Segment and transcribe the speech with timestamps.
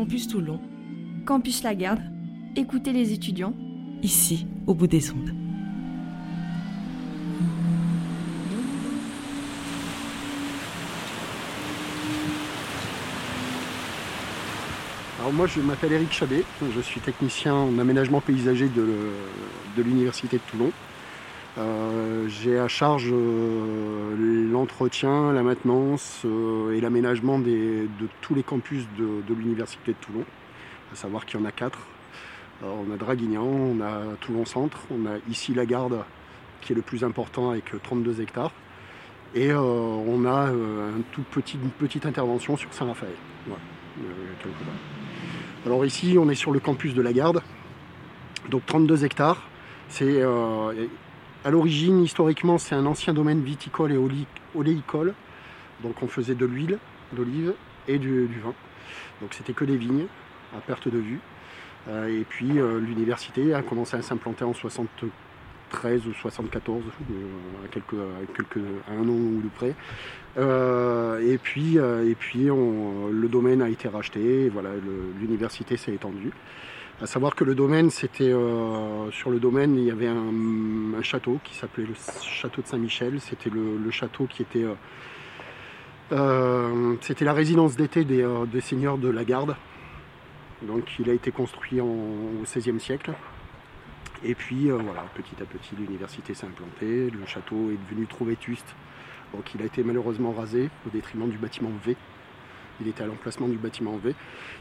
[0.00, 0.58] Campus Toulon.
[1.26, 2.00] Campus Lagarde.
[2.56, 3.52] Écoutez les étudiants.
[4.02, 5.34] Ici, au bout des ondes.
[15.18, 16.44] Alors moi je m'appelle Eric Chabet,
[16.74, 20.72] je suis technicien en aménagement paysager de, l'Université de Toulon.
[21.58, 27.88] Euh, j'ai à charge euh, l'entretien, la maintenance euh, et l'aménagement de
[28.20, 30.24] tous les campus de, l'Université de Toulon,
[30.92, 31.78] à savoir qu'il y en a quatre.
[32.62, 36.04] On a Draguignan, on a Toulon Centre, on a ici la Garde
[36.60, 38.52] qui est le plus important avec 32 hectares.
[39.34, 41.24] Et on a un tout
[41.54, 43.14] une petite intervention sur Saint-Raphaël.
[45.64, 47.40] Alors ici, on est sur le campus de la Garde,
[48.50, 49.48] donc 32 hectares.
[49.88, 50.22] C'est
[51.44, 53.98] à l'origine, historiquement, c'est un ancien domaine viticole et
[54.54, 55.14] oléicole.
[55.82, 56.78] Donc on faisait de l'huile
[57.12, 57.54] d'olive
[57.88, 58.54] et du, vin.
[59.20, 60.06] Donc c'était que des vignes
[60.56, 61.20] à perte de vue.
[61.88, 67.14] Euh, et puis euh, l'université a commencé à s'implanter en 73 ou 74, euh,
[67.64, 67.94] à, quelques,
[68.36, 69.74] quelques, un an ou de près.
[70.36, 74.70] et puis, et puis le domaine a été racheté, et voilà,
[75.18, 76.32] l'université s'est étendue.
[77.02, 81.40] À savoir que le domaine, c'était euh, sur le domaine, il y avait un, château
[81.42, 83.22] qui s'appelait le château de Saint-Michel.
[83.22, 84.74] C'était le, château qui était, euh,
[86.12, 89.56] euh, c'était la résidence d'été des, seigneurs de la Garde.
[90.60, 93.14] Donc, il a été construit au XVIe siècle.
[94.22, 97.08] Et puis, voilà, petit à petit, l'université s'est implantée.
[97.08, 98.74] Le château est devenu trop vétuste.
[99.32, 101.96] Donc, il a été malheureusement rasé au détriment du bâtiment V.
[102.80, 104.14] Il était à l'emplacement du bâtiment V.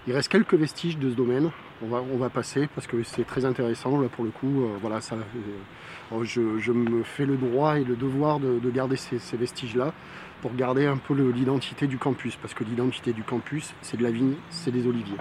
[0.08, 1.52] Il reste quelques vestiges de ce domaine.
[1.82, 4.00] On va, on va passer parce que c'est très intéressant.
[4.02, 7.96] Là, pour le coup, euh, voilà, ça, euh, je, me fais le droit et le
[7.96, 9.94] devoir de, garder ces, vestiges-là
[10.42, 12.36] pour garder un peu l'identité du campus.
[12.36, 15.18] Parce que l'identité du campus, c'est de la vigne, c'est des oliviers.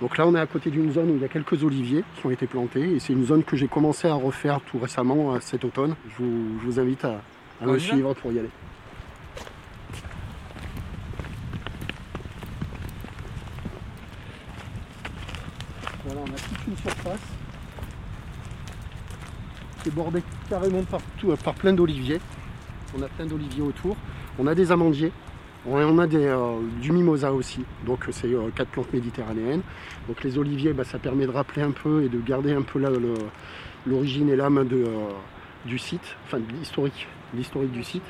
[0.00, 2.26] Donc là, on est à côté d'une zone où il y a quelques oliviers qui
[2.26, 2.92] ont été plantés.
[2.92, 5.96] Et c'est une zone que j'ai commencé à refaire tout récemment, euh, cet automne.
[6.18, 7.20] Je vous, invite à,
[7.62, 8.50] me suivre pour y aller.
[16.06, 17.20] Voilà, on a toute une surface
[19.82, 22.20] qui est bordée carrément partout, par plein d'oliviers.
[22.98, 23.96] On a plein d'oliviers autour.
[24.38, 25.12] On a des amandiers.
[25.66, 29.62] On a euh, du mimosa aussi, donc c'est euh, quatre plantes méditerranéennes.
[30.06, 32.80] Donc les oliviers, bah, ça permet de rappeler un peu et de garder un peu
[33.84, 34.86] l'origine et l'âme euh,
[35.66, 38.04] du site, enfin l'historique, l'historique du site.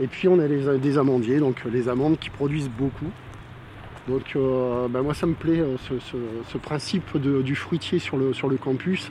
[0.00, 3.10] Et puis on a des amandiers, donc les amandes qui produisent beaucoup.
[4.08, 9.10] Donc euh, ben moi ça me plaît euh, ce, principe du fruitier sur le, campus.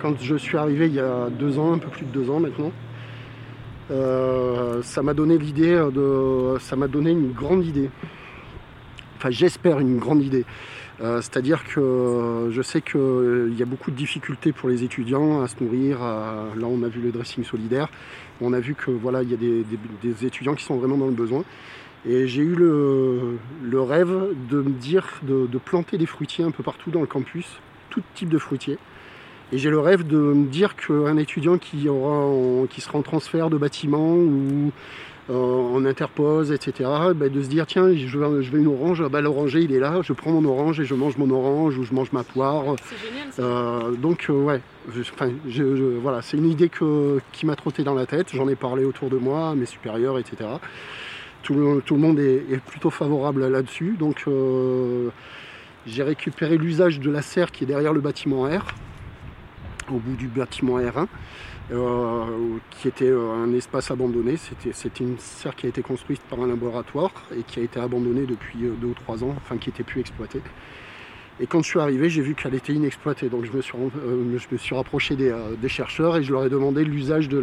[0.00, 2.40] Quand je suis arrivé il y a deux ans, un peu plus de deux ans
[2.40, 2.72] maintenant,
[3.90, 6.58] euh, ça m'a donné l'idée de.
[6.58, 7.88] ça m'a donné une grande idée.
[9.16, 10.44] Enfin j'espère une grande idée.
[10.98, 15.62] C'est-à-dire que je sais qu'il y a beaucoup de difficultés pour les étudiants à se
[15.62, 15.98] nourrir.
[15.98, 17.88] là, on a vu le dressing solidaire.
[18.40, 21.12] On a vu que voilà, il y a des étudiants qui sont vraiment dans le
[21.12, 21.44] besoin.
[22.08, 24.14] Et j'ai eu le, rêve
[24.48, 27.46] de me dire de, planter des fruitiers un peu partout dans le campus,
[27.90, 28.78] tout type de fruitiers.
[29.52, 33.48] Et j'ai le rêve de me dire qu'un étudiant qui, aura qui sera en transfert
[33.48, 34.72] de bâtiment ou
[35.30, 39.04] euh, en interpose, etc., ben, de se dire tiens, je veux, je veux une orange,
[39.08, 41.84] bah, l'oranger il est là, je prends mon orange et je mange mon orange ou
[41.84, 42.76] je mange ma poire.
[42.84, 44.60] C'est génial euh, donc, euh, ouais,
[46.00, 46.70] voilà, c'est une idée
[47.32, 48.28] qui m'a trotté dans la tête.
[48.32, 50.48] J'en ai parlé autour de moi, mes supérieurs, etc
[51.46, 51.54] tout
[51.94, 53.96] le, monde est, plutôt favorable là-dessus.
[53.98, 55.10] Donc euh,
[55.86, 58.66] j'ai récupéré l'usage de la serre qui est derrière le bâtiment R,
[59.88, 61.06] au bout du bâtiment R1,
[61.70, 62.24] euh,
[62.70, 64.36] qui était euh, un espace abandonné.
[64.36, 68.26] C'était une serre qui a été construite par un laboratoire et qui a été abandonnée
[68.26, 70.42] depuis deux ou trois ans, enfin qui n'était plus exploitée.
[71.38, 73.28] Et quand je suis arrivé, j'ai vu qu'elle était inexploitée.
[73.28, 76.46] Donc je me suis, euh, je me suis rapproché euh, des, chercheurs et je leur
[76.46, 77.38] ai demandé l'usage de,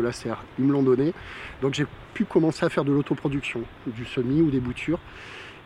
[0.00, 0.44] la serre.
[0.58, 1.14] Ils me l'ont donné.
[1.62, 4.98] Donc j'ai pu commencer à faire de l'autoproduction, du semis ou des boutures.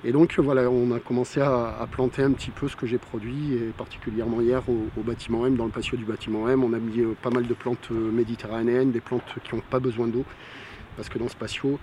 [0.05, 3.55] Et donc voilà, on a commencé à, planter un petit peu ce que j'ai produit,
[3.55, 7.01] et particulièrement hier au, bâtiment M, dans le patio du bâtiment M, on a mis
[7.01, 10.27] euh, pas mal de plantes méditerranéennes, des plantes qui n'ont pas besoin d'eau,
[10.97, 11.79] parce que dans ce patio,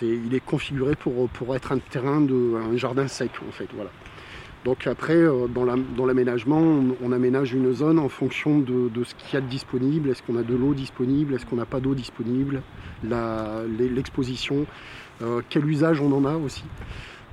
[0.00, 3.68] il est configuré pour, pour être un terrain de un jardin sec en fait.
[3.74, 3.90] Voilà.
[4.64, 6.62] Donc après, euh, dans l'aménagement,
[7.02, 10.10] on, aménage une zone en fonction de, ce qu'il y a de disponible.
[10.10, 11.34] Est-ce qu'on a de l'eau disponible?
[11.34, 12.62] Est-ce qu'on n'a pas d'eau disponible?
[13.02, 14.66] L'exposition,
[15.20, 16.64] euh, quel usage on en a aussi?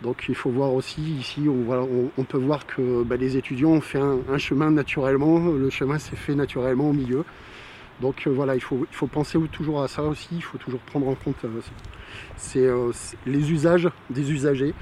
[0.01, 3.99] Donc il faut voir aussi, ici, on, peut voir que bah, les étudiants ont fait
[3.99, 5.51] un, chemin naturellement.
[5.51, 7.25] Le chemin s'est fait naturellement au milieu.
[8.01, 11.07] Donc voilà, il faut, il faut penser toujours à ça aussi, il faut toujours prendre
[11.07, 11.45] en compte
[12.37, 12.67] c'est,
[13.25, 14.73] les usages des usagers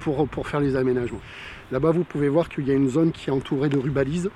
[0.00, 1.20] pour, pour faire les aménagements.
[1.72, 4.30] Là-bas, vous pouvez voir qu'il y a une zone qui est entourée de rubalises,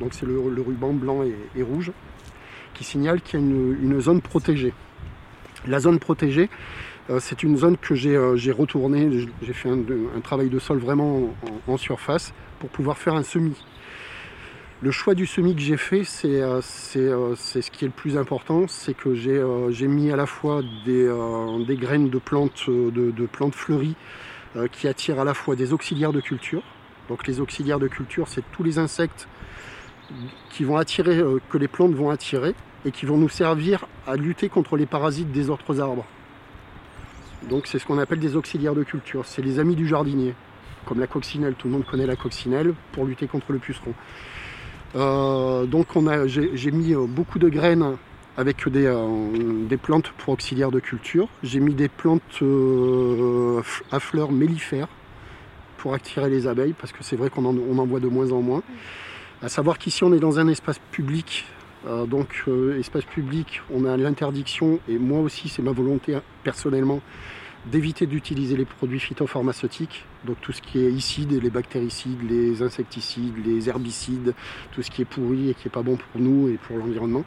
[0.00, 1.92] donc c'est le, ruban blanc et, rouge,
[2.72, 4.72] qui signale qu'il y a une, zone protégée.
[5.66, 6.48] La zone protégée,
[7.18, 8.16] c'est une zone que j'ai,
[8.50, 11.34] retournée, j'ai fait un, travail de sol vraiment
[11.68, 13.62] en surface pour pouvoir faire un semis.
[14.82, 16.62] Le choix du semis que j'ai fait, c'est euh,
[16.96, 20.62] euh, ce qui est le plus important, c'est que j'ai euh, mis à la fois
[20.86, 21.06] des,
[21.76, 23.94] graines de plantes, de, plantes fleuries
[24.72, 26.62] qui attirent à la fois des auxiliaires de culture.
[27.10, 29.28] Donc les auxiliaires de culture, c'est tous les insectes
[30.48, 32.54] qui vont attirer, que les plantes vont attirer
[32.86, 36.06] et qui vont nous servir à lutter contre les parasites des autres arbres.
[37.50, 39.26] Donc c'est ce qu'on appelle des auxiliaires de culture.
[39.26, 40.34] C'est les amis du jardinier,
[40.86, 41.54] comme la coccinelle.
[41.54, 43.92] Tout le monde connaît la coccinelle pour lutter contre le puceron.
[44.96, 45.86] Euh, donc
[46.26, 47.96] j'ai mis euh, beaucoup de graines
[48.36, 51.28] avec des, euh, des, plantes pour auxiliaires de culture.
[51.42, 52.42] J'ai mis des plantes
[53.92, 54.88] à fleurs mellifères
[55.76, 58.62] pour attirer les abeilles parce que c'est vrai qu'on en, voit de moins en moins.
[59.42, 61.46] À savoir qu'ici on est dans un espace public.
[62.06, 62.44] donc
[62.78, 67.00] espace public, on a l'interdiction et moi aussi c'est ma volonté personnellement
[67.66, 73.34] d'éviter d'utiliser les produits phytopharmaceutiques, donc tout ce qui est icide, les bactéricides, les insecticides,
[73.44, 74.34] les herbicides,
[74.72, 77.24] tout ce qui est pourri et qui n'est pas bon pour nous et pour l'environnement.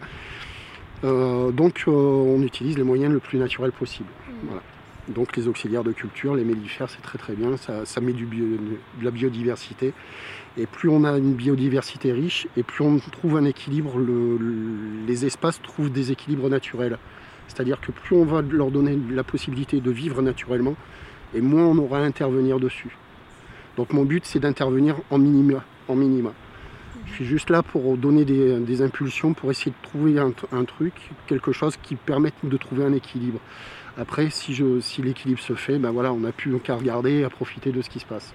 [1.04, 4.10] Euh, donc euh, on utilise les moyens le plus naturels possible.
[4.28, 5.14] Mmh.
[5.14, 8.78] Donc les auxiliaires de culture, les mellifères, c'est très très bien, ça, met du de
[9.04, 9.94] la biodiversité.
[10.58, 15.62] Et plus on a une biodiversité riche, et plus on trouve un équilibre, les espaces
[15.62, 16.98] trouvent des équilibres naturels.
[17.48, 20.76] C'est-à-dire que plus on va leur donner la possibilité de vivre naturellement,
[21.34, 22.96] et moins on aura à intervenir dessus.
[23.78, 26.34] Donc mon but c'est d'intervenir en minima, en minima.
[27.06, 30.94] Je suis juste là pour donner des, impulsions, pour essayer de trouver un, truc,
[31.28, 33.40] quelque chose qui permette de trouver un équilibre.
[33.98, 34.54] Après, si,
[35.00, 37.90] l'équilibre se fait, ben voilà, on n'a plus qu'à regarder et à profiter de ce
[37.90, 38.34] qui se passe.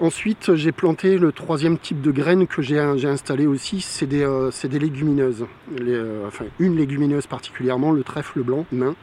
[0.00, 4.50] Ensuite, j'ai planté le troisième type de graines que j'ai installé aussi, c'est des, euh,
[4.64, 5.46] légumineuses.
[5.80, 8.96] Euh, enfin, une légumineuse particulièrement, le trèfle blanc nain.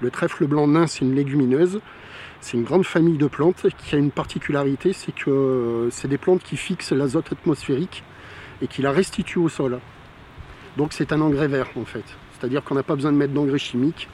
[0.00, 1.80] Le trèfle blanc nain, c'est une légumineuse.
[2.40, 6.16] C'est une grande famille de plantes qui a une particularité, c'est que euh, c'est des
[6.16, 8.04] plantes qui fixent l'azote atmosphérique
[8.62, 9.80] et qui la restituent au sol.
[10.76, 12.04] Donc c'est un engrais vert en fait.
[12.32, 14.08] C'est-à-dire qu'on n'a pas besoin de mettre d'engrais chimiques.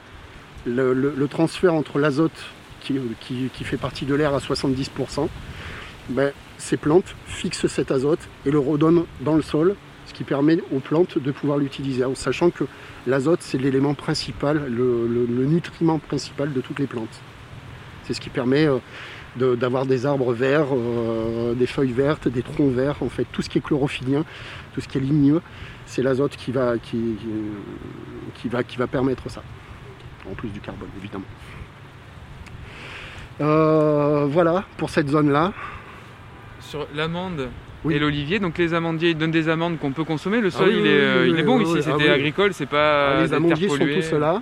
[0.65, 2.45] Le, transfert entre l'azote
[2.81, 5.29] qui, qui fait partie de l'air à 70%,
[6.09, 9.75] ben, ces plantes fixent cet azote et le redonnent dans le sol,
[10.05, 12.63] ce qui permet aux plantes de pouvoir l'utiliser, en sachant que
[13.05, 17.21] l'azote c'est l'élément principal, le, nutriment principal de toutes les plantes.
[18.03, 22.71] C'est ce qui permet euh, d'avoir des arbres verts, euh, des feuilles vertes, des troncs
[22.71, 24.23] verts, en fait tout ce qui est chlorophyllien,
[24.73, 25.41] tout ce qui est ligneux,
[25.85, 27.17] c'est l'azote qui va, qui,
[28.45, 29.43] va, qui va permettre ça,
[30.29, 31.25] en plus du carbone évidemment.
[33.39, 35.53] Euh, voilà pour cette zone-là
[36.67, 37.49] sur l'amande
[37.89, 38.39] et l'olivier.
[38.39, 40.41] Donc les amandiers ils donnent des amandes qu'on peut consommer.
[40.41, 43.21] Le sol il, est, bon ici, c'était agricole, c'est pas.
[43.21, 44.41] les amandiers sont tous là.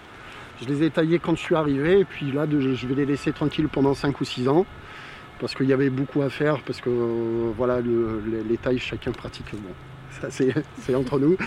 [0.61, 3.33] Je les ai taillés quand je suis arrivé et puis là je vais les laisser
[3.33, 4.65] tranquilles pendant 5 ou 6 ans
[5.39, 9.47] parce qu'il y avait beaucoup à faire parce que euh, voilà les, tailles chacun pratique
[10.29, 11.37] c'est entre nous.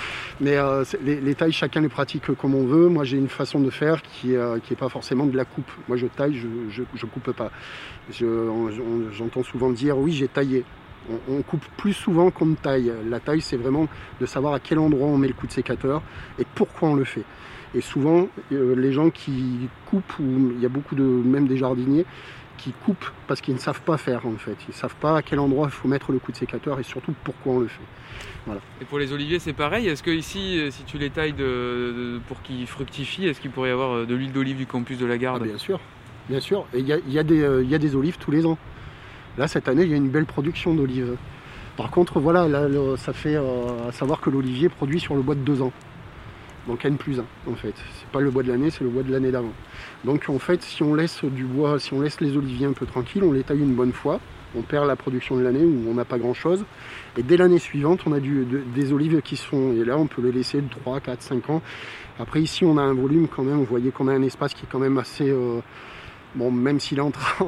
[0.40, 2.88] Mais euh, les, tailles chacun les pratique comme on veut.
[2.88, 5.70] Moi j'ai une façon de faire qui n'est euh, pas forcément de la coupe.
[5.88, 7.50] Moi je taille je, je, coupe pas.
[8.10, 10.64] J'entends souvent dire oui j'ai taillé.
[11.28, 12.92] On, coupe plus souvent qu'on ne taille.
[13.08, 13.88] La taille, c'est vraiment
[14.20, 16.02] de savoir à quel endroit on met le coup de sécateur
[16.38, 17.24] et pourquoi on le fait.
[17.74, 21.56] Et souvent, euh, les gens qui coupent, ou il y a beaucoup de, même des
[21.56, 22.06] jardiniers,
[22.58, 24.56] qui coupent parce qu'ils ne savent pas faire en fait.
[24.68, 26.82] Ils ne savent pas à quel endroit il faut mettre le coup de sécateur et
[26.82, 27.80] surtout pourquoi on le fait.
[28.44, 28.60] Voilà.
[28.80, 29.88] Et pour les oliviers, c'est pareil.
[29.88, 33.70] Est-ce que ici, euh, si tu les tailles de, pour qu'ils fructifient, est-ce qu'il pourrait
[33.70, 35.42] y avoir euh, de l'huile d'olive du campus de la Garde?
[35.44, 35.80] Ah, Bien sûr,
[36.28, 36.66] bien sûr.
[36.74, 38.58] Et il y, y, y a, des olives tous les ans.
[39.38, 41.16] Là, cette année, il y a une belle production d'olives.
[41.76, 45.40] Par contre, voilà, là, ça fait à savoir que l'olivier produit sur le bois de
[45.40, 45.72] deux ans
[46.68, 47.74] donc N plus 1 en fait.
[47.98, 49.52] C'est pas le bois de l'année, c'est le bois de l'année d'avant.
[50.04, 52.86] Donc en fait, si on laisse du bois, si on laisse les oliviers un peu
[52.86, 54.20] tranquilles, on les taille une bonne fois,
[54.54, 56.64] on perd la production de l'année où on n'a pas grand chose.
[57.16, 60.30] Et dès l'année suivante, on a des olives qui sont, et là on peut les
[60.30, 61.62] laisser de 3, 4, 5 ans.
[62.20, 64.64] Après ici on a un volume quand même, vous voyez qu'on a un espace qui
[64.64, 65.60] est quand même assez, euh,
[66.34, 67.12] bon même s'il est en,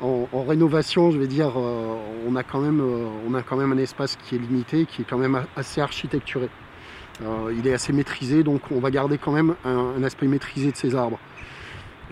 [0.00, 1.96] en, rénovation, je vais dire, euh,
[2.28, 5.02] on, a quand même, euh, on a quand même un espace qui est limité, qui
[5.02, 6.48] est quand même assez architecturé.
[7.22, 10.76] Euh, il est assez maîtrisé, donc on va garder quand même un, aspect maîtrisé de
[10.76, 11.18] ces arbres.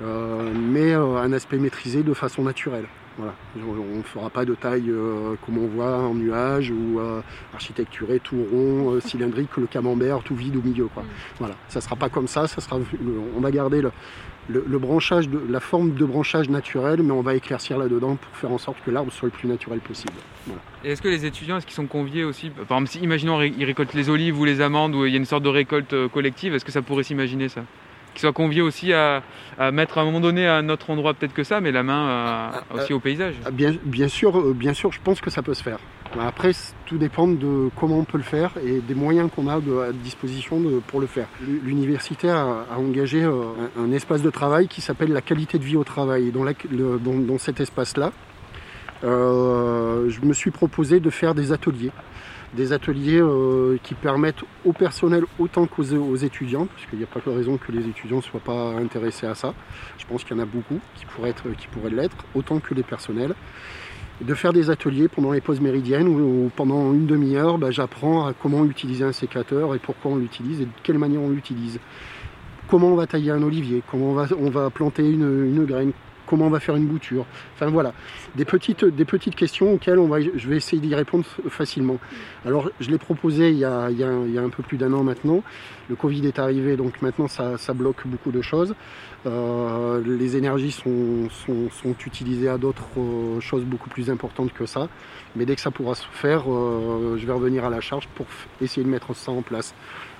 [0.00, 2.86] Euh, mais euh, un aspect maîtrisé de façon naturelle.
[3.18, 3.34] Voilà.
[3.56, 4.92] On ne fera pas de taille
[5.44, 7.00] comme on voit en nuage ou
[7.54, 10.86] architecturé tout rond, cylindrique, le camembert tout vide au milieu.
[10.86, 11.02] Quoi.
[11.02, 11.06] Mm.
[11.38, 11.54] Voilà.
[11.68, 12.46] Ça sera pas comme ça.
[12.46, 12.78] ça sera,
[13.36, 13.92] on va garder le,
[14.48, 18.50] le, branchage, de, la forme de branchage naturel, mais on va éclaircir là-dedans pour faire
[18.52, 20.12] en sorte que l'arbre soit le plus naturel possible.
[20.84, 23.64] Et est-ce que les étudiants, est-ce qu'ils sont conviés aussi Par exemple, si, imaginons ils
[23.64, 26.08] récoltent les olives ou les amandes, où il y a une sorte de récolte euh,
[26.08, 27.62] collective, est-ce que ça pourrait s'imaginer ça?
[28.16, 29.22] Qu'ils soient conviés aussi à,
[29.72, 32.08] mettre à un moment donné à un autre endroit peut-être que ça, mais la main
[32.08, 35.28] euh, ah, aussi au paysage ah, bien, bien, sûr, euh, bien sûr, je pense que
[35.28, 35.76] ça peut se faire.
[36.18, 36.52] Après,
[36.86, 40.62] tout dépend de comment on peut le faire et des moyens qu'on a à disposition
[40.86, 41.26] pour le faire.
[41.42, 43.32] L'université a, engagé euh,
[43.78, 46.32] un, espace de travail qui s'appelle la qualité de vie au travail.
[46.32, 46.46] Dans,
[47.18, 48.12] dans, cet espace-là,
[49.02, 51.92] je me suis proposé de faire des ateliers.
[52.56, 57.20] Des ateliers euh, qui permettent au personnel autant qu'aux étudiants, parce qu'il n'y a pas
[57.20, 59.52] de raison que les étudiants ne soient pas intéressés à ça.
[59.98, 62.72] Je pense qu'il y en a beaucoup qui pourraient, être, qui pourraient l'être, autant que
[62.74, 63.34] les personnels
[64.20, 68.32] de faire des ateliers pendant les pauses méridiennes où, pendant une demi-heure, bah, j'apprends à
[68.32, 71.78] comment utiliser un sécateur et pourquoi on l'utilise et de quelle manière on l'utilise.
[72.68, 75.92] Comment on va tailler un olivier, comment on va, planter une graine,
[76.26, 77.24] comment on va faire une bouture.
[77.54, 77.92] Enfin voilà,
[78.34, 79.98] des petites, questions auxquelles
[80.36, 81.98] je vais essayer d'y répondre facilement.
[82.44, 85.42] Alors je l'ai proposé il y, a, un peu plus d'un an maintenant.
[85.88, 88.74] Le Covid est arrivé, donc maintenant ça, bloque beaucoup de choses.
[89.26, 94.88] Euh, les énergies sont, sont, utilisées à d'autres euh, choses beaucoup plus importantes que ça.
[95.34, 98.26] Mais dès que ça pourra se faire, euh, je vais revenir à la charge pour
[98.60, 99.74] essayer de mettre ça en place.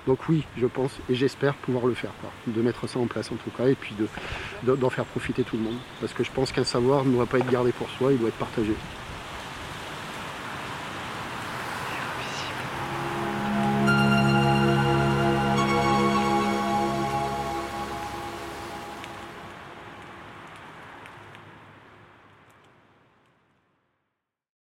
[0.07, 2.11] Donc oui, je pense et j'espère pouvoir le faire,
[2.47, 3.93] de mettre ça en place en tout cas, et puis
[4.63, 5.77] d'en de, faire profiter tout le monde.
[5.99, 8.29] Parce que je pense qu'un savoir ne doit pas être gardé pour soi, il doit
[8.29, 8.73] être partagé.